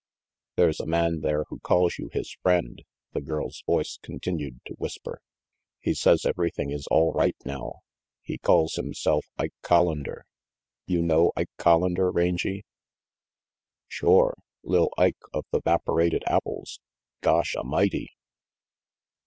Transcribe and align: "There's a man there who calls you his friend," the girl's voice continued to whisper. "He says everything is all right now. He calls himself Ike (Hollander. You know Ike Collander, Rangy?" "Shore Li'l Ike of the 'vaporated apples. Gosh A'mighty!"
"There's 0.55 0.79
a 0.79 0.87
man 0.87 1.19
there 1.21 1.43
who 1.49 1.59
calls 1.59 1.99
you 1.99 2.09
his 2.11 2.31
friend," 2.41 2.81
the 3.13 3.21
girl's 3.21 3.61
voice 3.67 3.99
continued 4.01 4.59
to 4.65 4.73
whisper. 4.79 5.21
"He 5.79 5.93
says 5.93 6.25
everything 6.25 6.71
is 6.71 6.87
all 6.87 7.13
right 7.13 7.35
now. 7.45 7.81
He 8.23 8.39
calls 8.39 8.73
himself 8.73 9.27
Ike 9.37 9.53
(Hollander. 9.63 10.25
You 10.87 11.03
know 11.03 11.31
Ike 11.37 11.51
Collander, 11.59 12.11
Rangy?" 12.11 12.65
"Shore 13.87 14.39
Li'l 14.63 14.89
Ike 14.97 15.21
of 15.35 15.45
the 15.51 15.61
'vaporated 15.61 16.23
apples. 16.25 16.79
Gosh 17.21 17.53
A'mighty!" 17.55 18.09